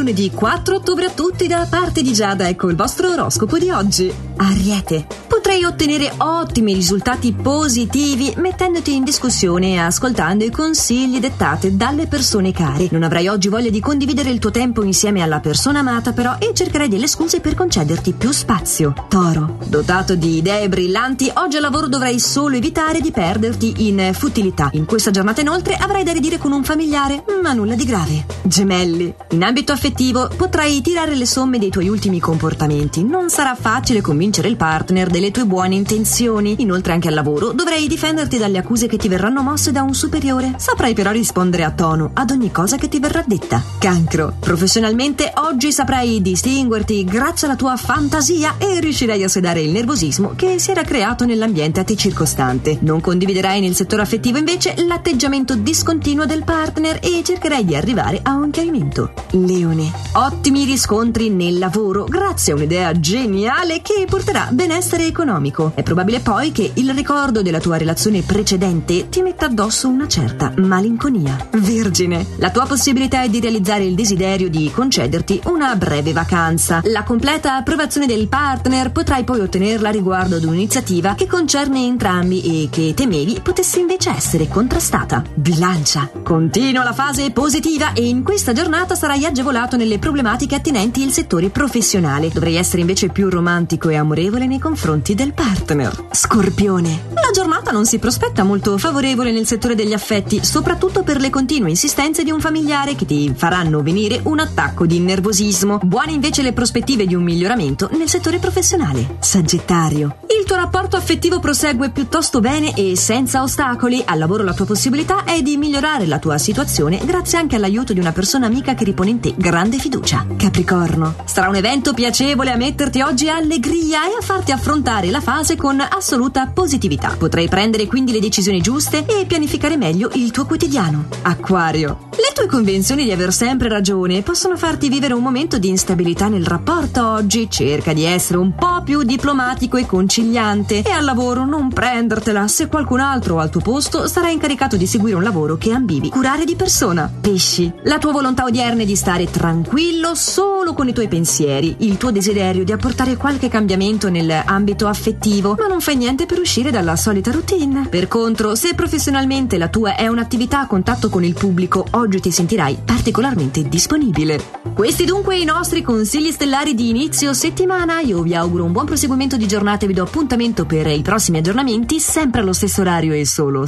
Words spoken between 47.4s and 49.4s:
alla tua fantasia e riuscirai a